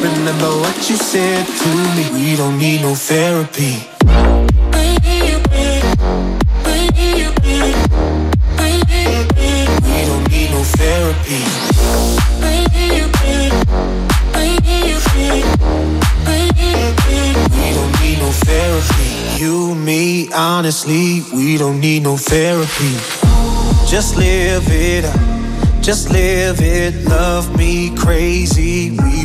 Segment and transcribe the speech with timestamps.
[0.00, 2.08] Remember what you said to me.
[2.14, 3.84] We don't need no therapy.
[3.92, 4.16] We
[10.06, 11.42] don't need no therapy.
[17.52, 19.42] We don't need no therapy.
[19.42, 22.96] You, me, honestly, we don't need no therapy.
[23.86, 25.30] Just live it up
[25.82, 28.90] just live it, love me crazy.
[28.90, 29.24] We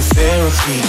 [0.00, 0.80] Therapy.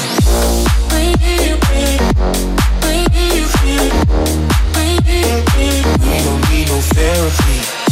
[6.00, 7.84] We don't need no therapy.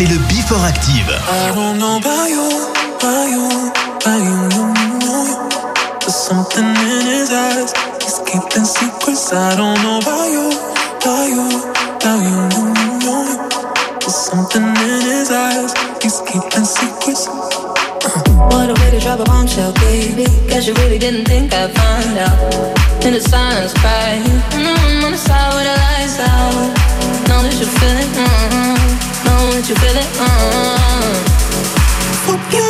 [0.00, 1.10] c'est le Before Active.
[1.28, 2.48] I don't know about you,
[6.08, 7.74] something in his eyes.
[9.32, 10.50] I don't know about you,
[14.08, 15.74] something in his eyes.
[17.22, 18.20] Uh.
[18.48, 20.24] What a way to drop a bombshell, baby.
[20.48, 23.04] Guess you really didn't think I'd find out.
[23.04, 23.74] In the silence.
[23.84, 25.18] And mm-hmm, on the
[26.20, 26.80] out.
[27.28, 28.79] Mm-hmm.
[29.60, 30.06] Can't you feel it?
[30.16, 31.50] Mm-hmm.
[32.30, 32.69] Hope you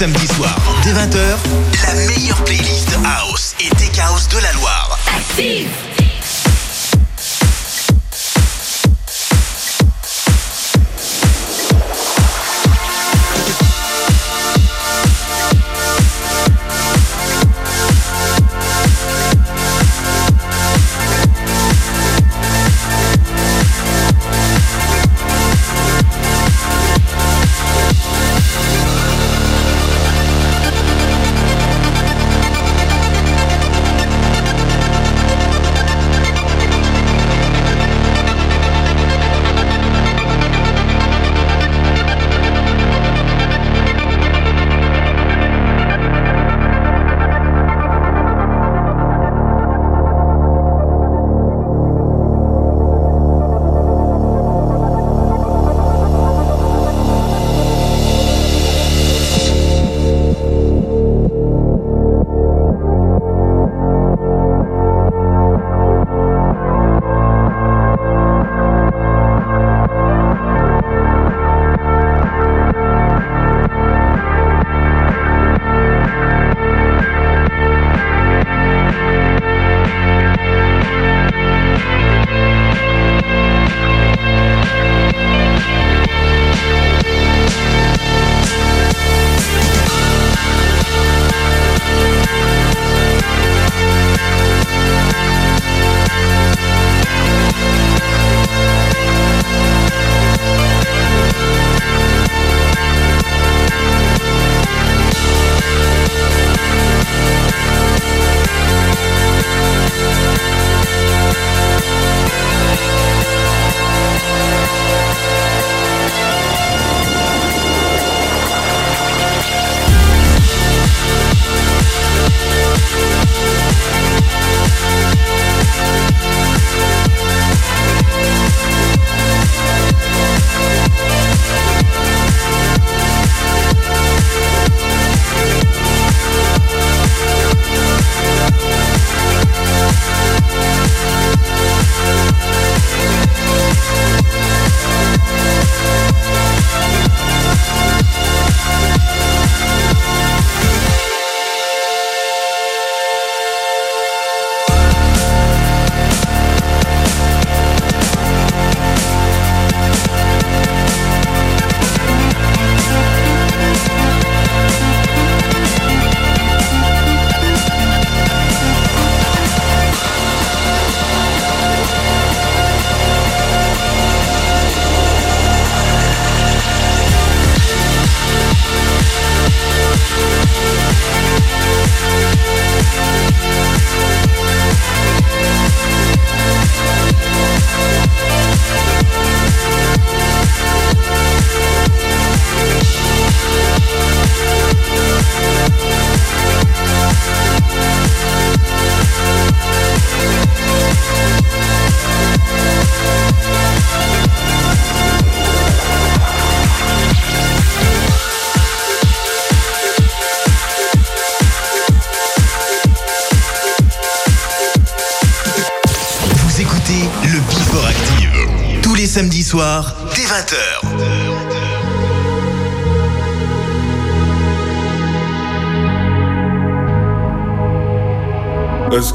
[0.00, 0.29] tous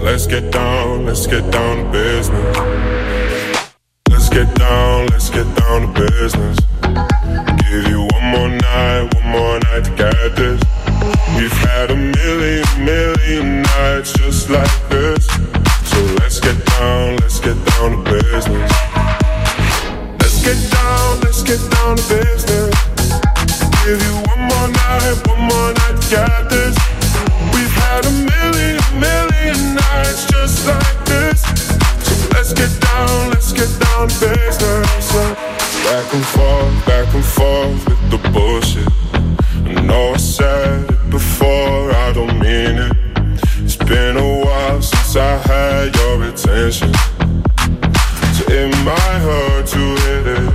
[0.00, 2.56] Let's get down, let's get down to business.
[4.08, 6.58] Let's get down, let's get down to business.
[7.62, 10.67] Give you one more night, one more night to get this.
[45.94, 46.92] Your attention.
[48.34, 50.52] So it might hurt to hit it.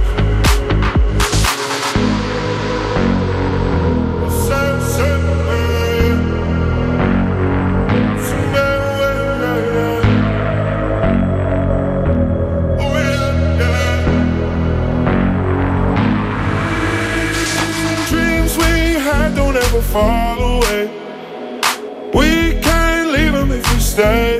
[18.09, 20.89] Dreams we had don't ever fall away.
[22.13, 24.39] We can't leave them if we stay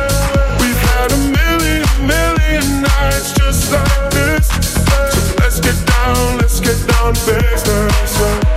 [7.13, 8.51] Business.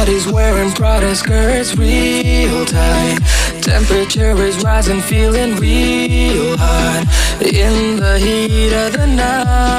[0.00, 3.18] Hotties wearing Prada skirts real tight.
[3.60, 7.04] Temperature is rising, feeling real hot
[7.42, 9.76] in the heat of the night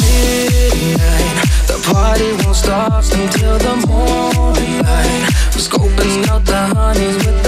[0.00, 1.44] midnight.
[1.66, 5.28] The party won't stop until the morning light.
[5.52, 7.41] We're scoping out the honeys with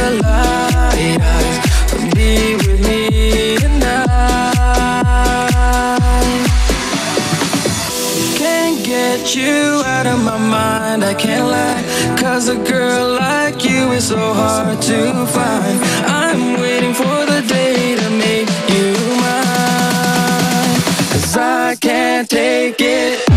[9.37, 11.83] you out of my mind, I can't lie.
[12.17, 15.79] Cause a girl like you is so hard to find.
[16.07, 18.93] I'm waiting for the day to make you
[19.23, 20.81] mine.
[21.13, 23.34] Cause I can't take it.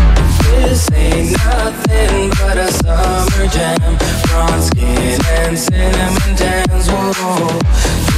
[0.58, 3.96] This ain't nothing but a summer jam.
[4.26, 6.88] Bronze skin and cinnamon tans.
[6.90, 7.58] Whoa.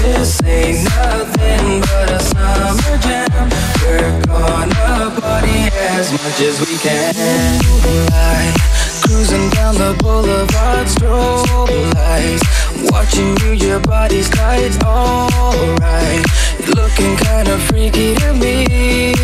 [0.00, 3.46] This ain't nothing but a summer jam.
[3.84, 7.12] We're gonna party as much as we can.
[7.84, 8.56] Moonlight,
[9.04, 12.42] cruising down the boulevard, strobe lights.
[12.90, 16.24] Watching you, your body's tight, alright.
[16.74, 19.20] Looking kinda freaky to me.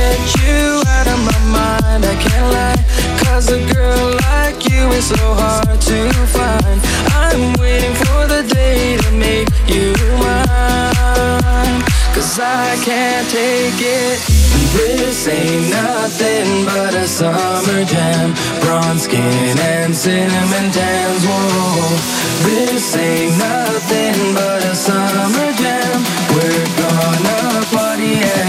[0.00, 2.82] Get you out of my mind, I can't lie.
[3.22, 5.98] Cause a girl like you is so hard to
[6.36, 6.78] find.
[7.22, 9.92] I'm waiting for the day to make you
[10.24, 11.76] mine.
[12.14, 14.16] Cause I can't take it.
[14.76, 18.28] This ain't nothing but a summer jam.
[18.62, 21.22] Bronze skin and cinnamon tans.
[21.28, 21.98] Whoa.
[22.48, 26.19] This ain't nothing but a summer jam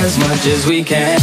[0.03, 1.19] as much as we can.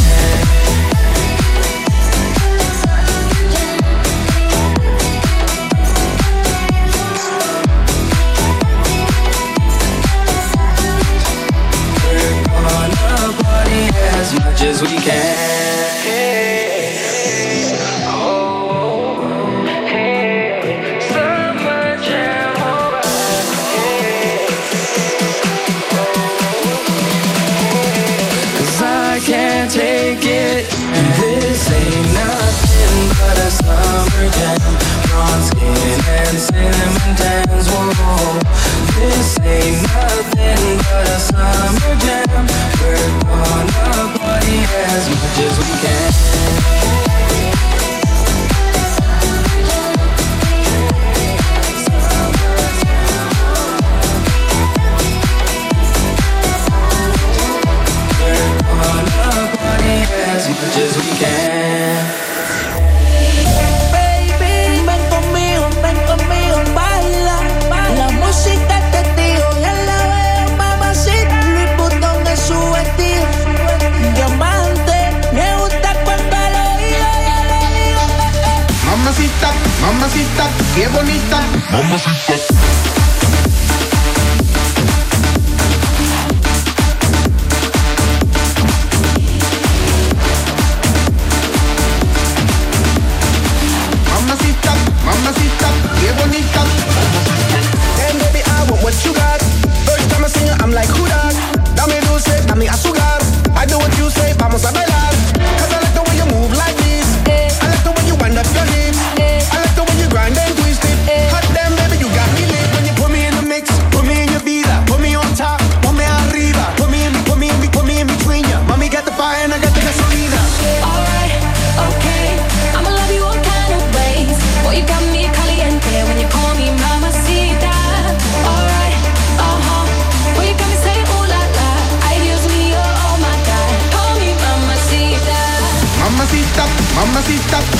[12.05, 13.83] We're gonna party
[14.17, 15.28] as much as we can.
[34.39, 34.59] tan,
[35.07, 37.67] drawn skin and cinnamon tans.
[37.67, 38.39] Whoa,
[38.95, 42.45] this ain't nothing but a summer jam.
[42.79, 44.57] We're gonna party
[44.87, 45.98] as much as we can.
[80.79, 81.41] Qué bonita.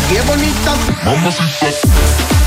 [0.09, 0.73] qué bonita.
[1.05, 2.38] Mamacita.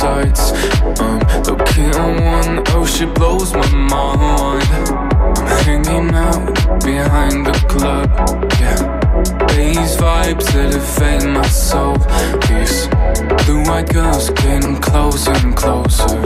[0.00, 0.52] sights.
[0.98, 4.70] Um, I'm looking at one, oh she blows my mind.
[5.36, 8.08] I'm hanging out behind the club,
[8.60, 8.80] yeah.
[9.54, 11.98] These vibes that invade my soul.
[12.48, 12.88] These
[13.44, 16.18] blue white girls getting closer and closer.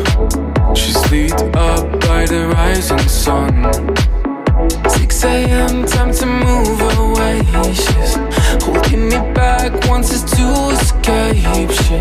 [0.77, 4.14] She's lit up by the rising sun.
[5.05, 7.43] 6 a.m., time to move away.
[7.75, 8.15] She's
[8.65, 11.71] holding me back, wants us to escape.
[11.71, 12.01] She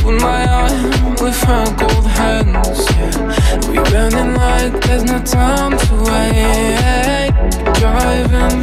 [0.00, 2.80] pulled my arm with her gold hands.
[2.96, 3.68] Yeah.
[3.68, 7.34] We running like there's no time to wait.
[7.78, 8.62] Driving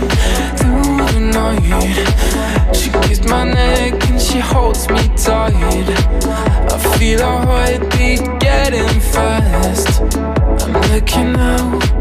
[0.58, 2.76] through the night.
[2.76, 5.54] She kissed my neck and she holds me tight.
[6.74, 10.02] I feel our heartbeat getting fast.
[10.64, 12.01] I'm looking out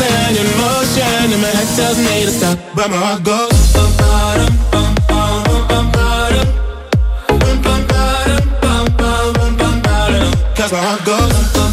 [0.00, 2.58] dancing in motion And my head tells me to stop.
[2.74, 3.72] But my heart goes.
[3.74, 5.30] Bum, bum, bum, bum,
[5.68, 6.10] Bum,
[10.56, 11.32] Cause my heart goes.
[11.32, 11.69] bum, bum,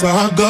[0.00, 0.49] Saga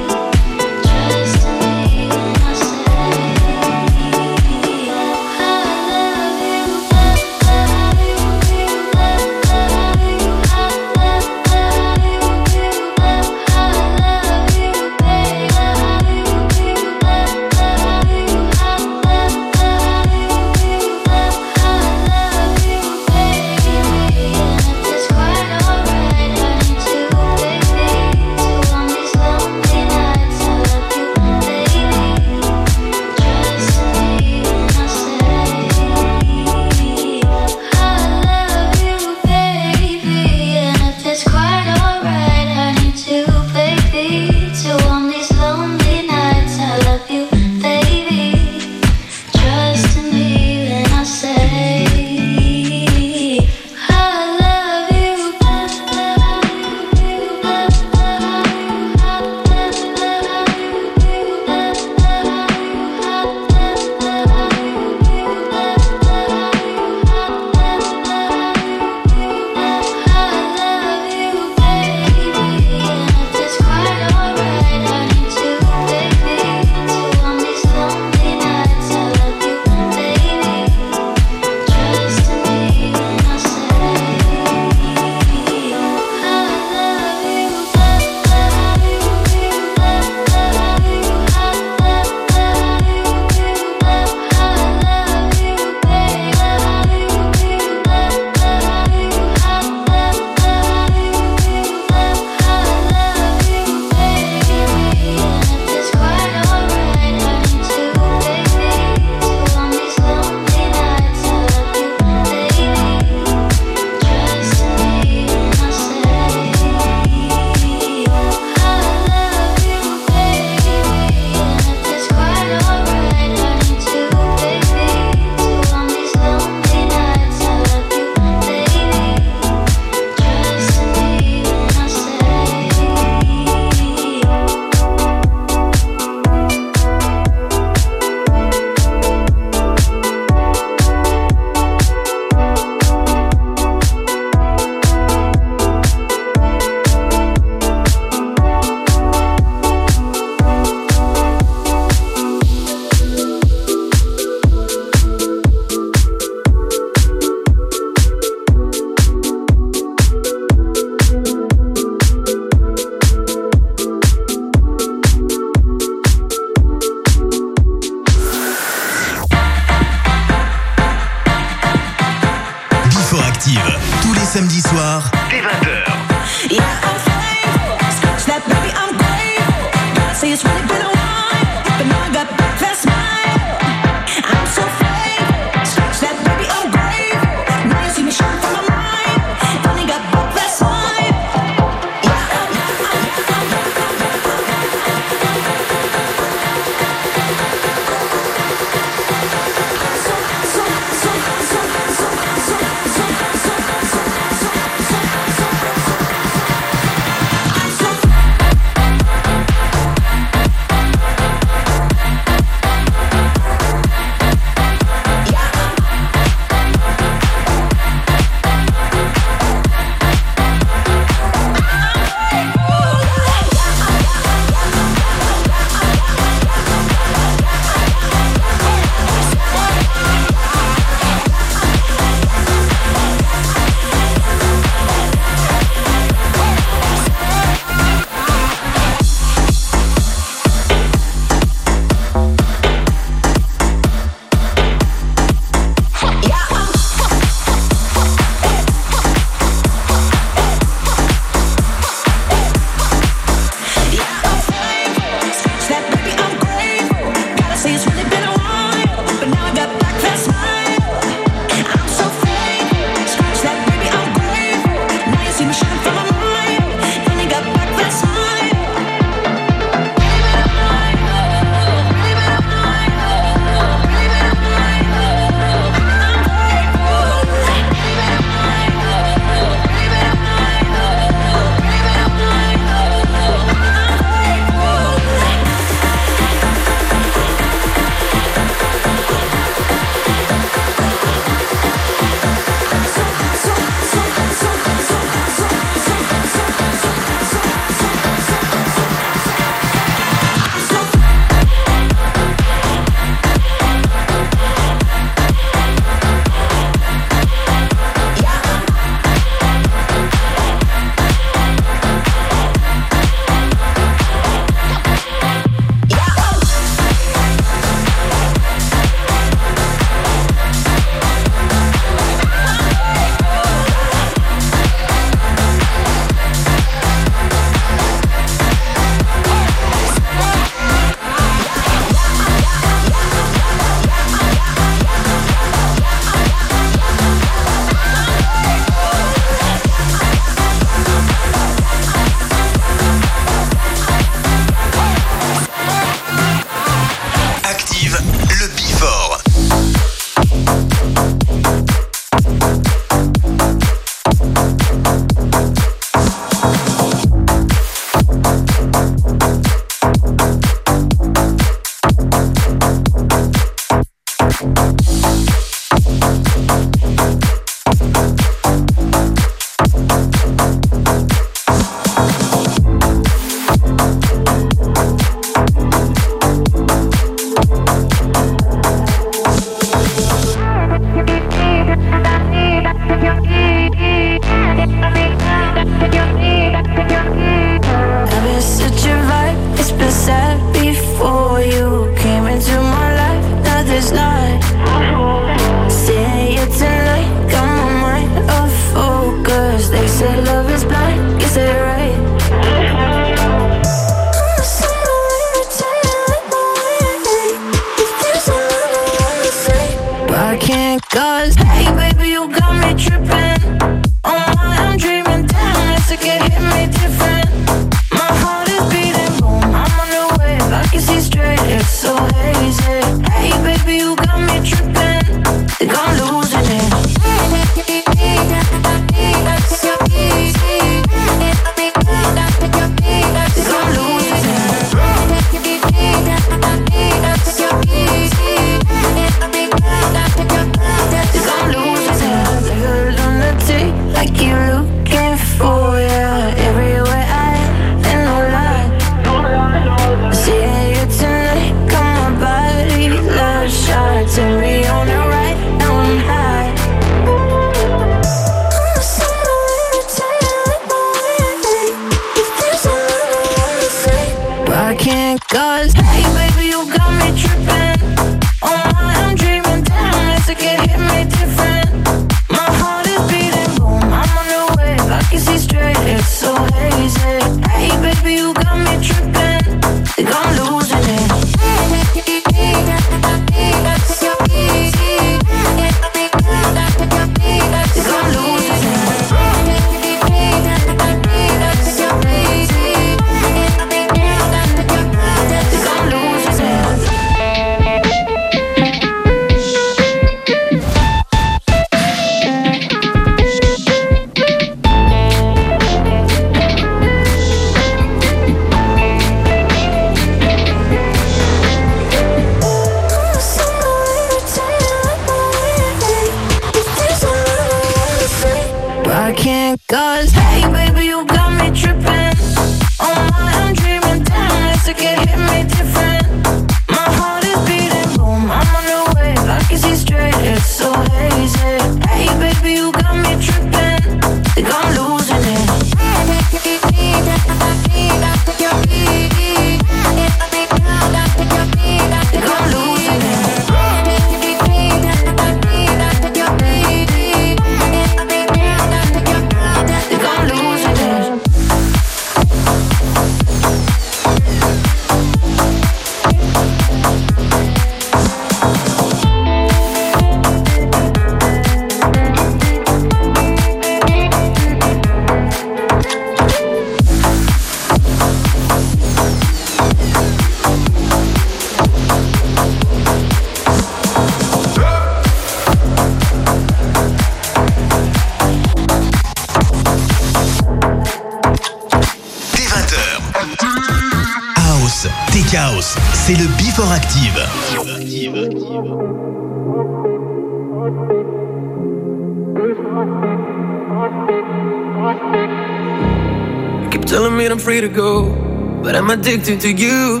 [599.06, 600.00] addicted to you.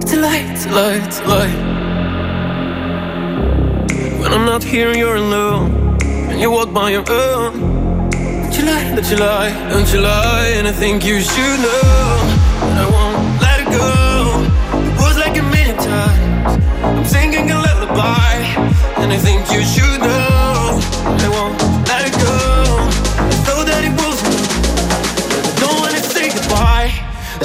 [0.00, 1.54] It's a lie, it's a lie, it's a lie.
[4.20, 5.98] When I'm not here, you're alone,
[6.30, 8.10] and you walk by your own.
[8.12, 11.90] Don't you lie, don't you lie, don't you lie, and I think you should know.
[12.68, 13.90] And I won't let it go.
[14.90, 16.62] It was like a million times.
[16.84, 18.34] I'm singing a lullaby,
[19.02, 20.23] and I think you should know.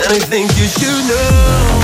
[0.07, 1.78] I think you should know.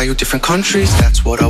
[0.00, 0.90] fly you different countries.
[0.98, 1.49] That's what I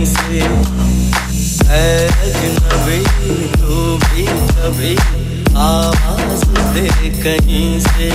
[0.09, 0.41] से।
[1.77, 3.01] अजनबी
[3.55, 4.95] तू भी कभी
[5.63, 6.87] आवाज़ दे
[7.23, 8.09] कहीं से।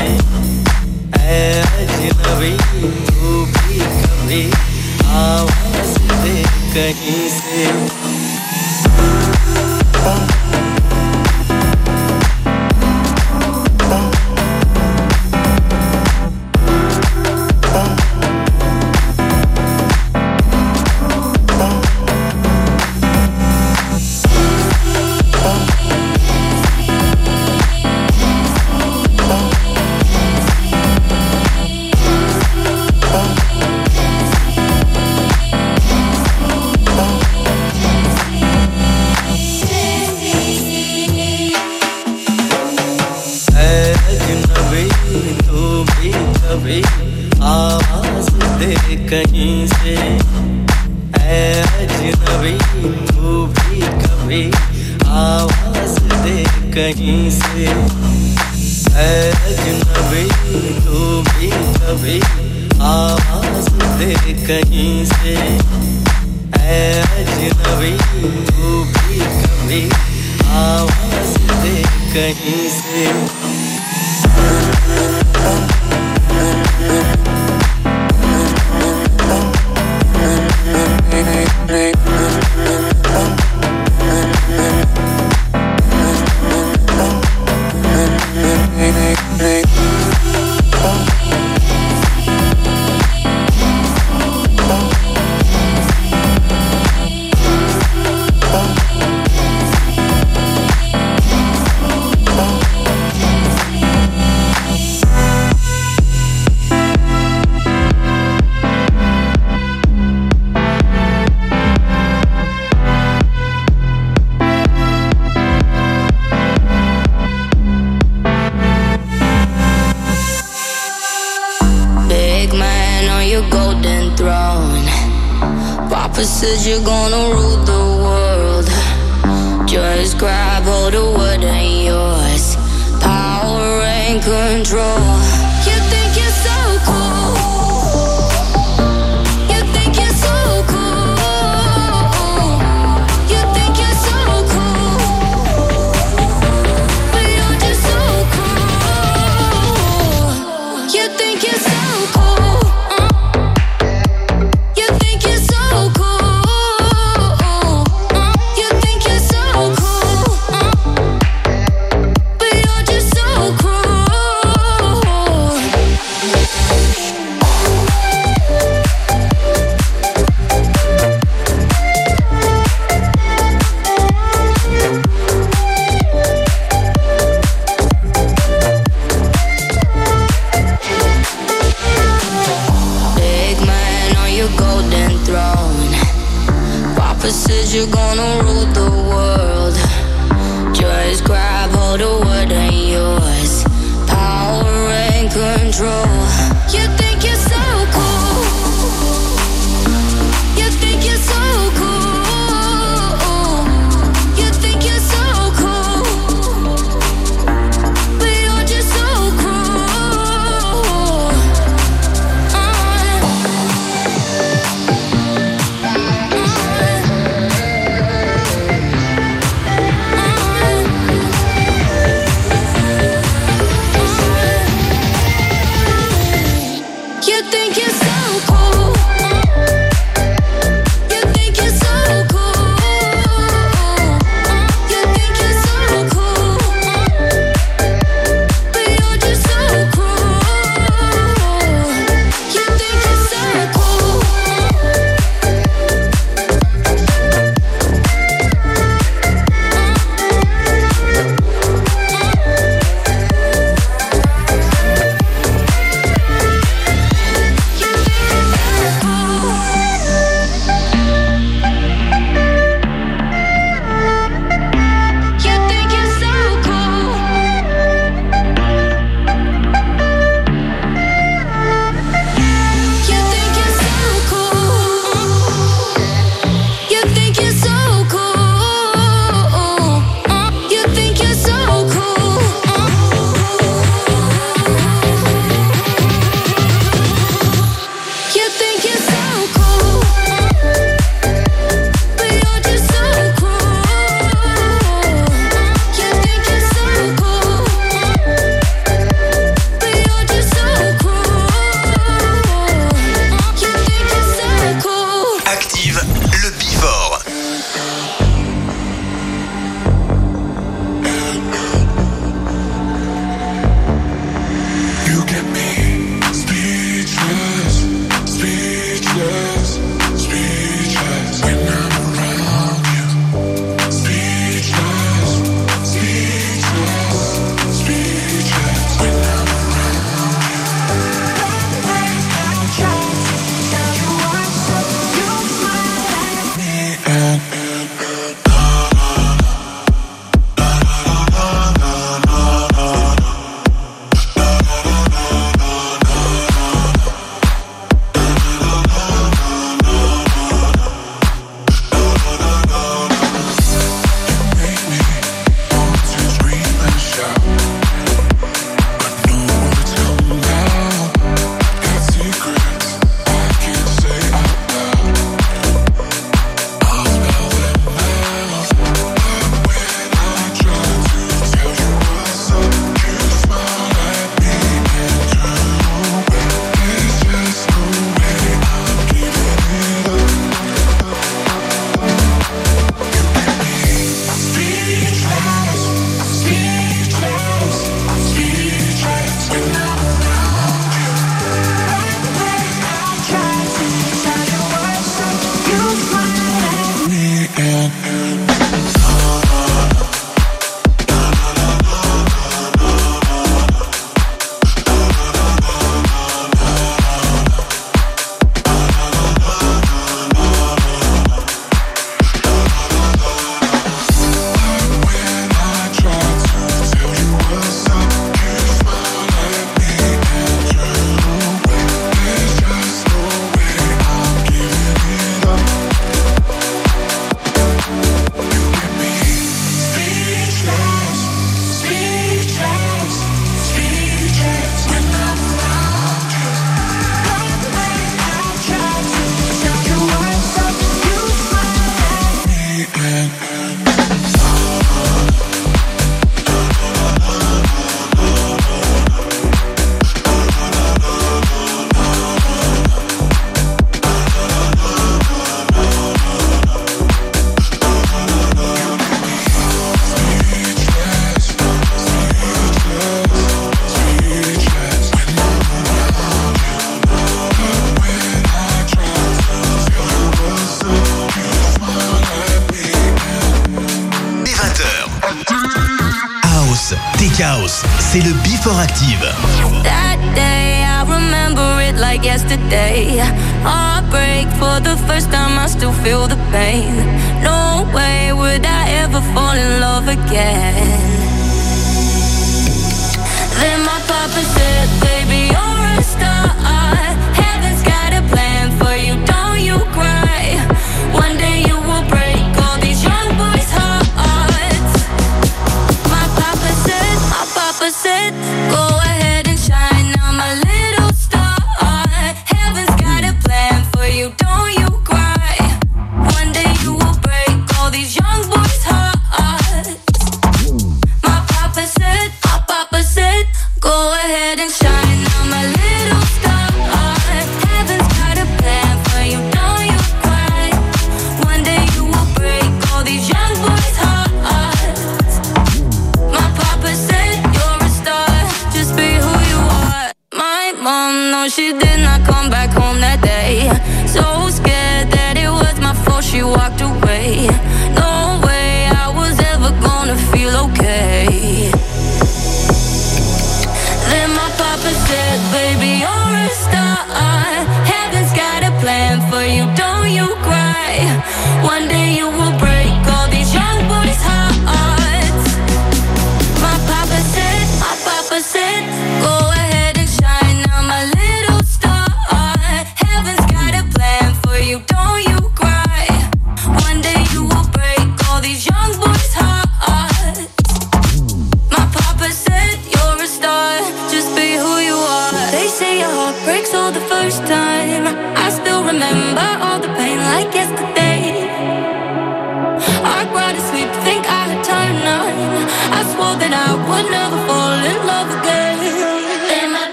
[1.24, 2.52] अजनबी
[3.10, 4.42] तू भी कभी
[5.23, 6.36] आवाज़ दे
[6.74, 7.62] कहीं से।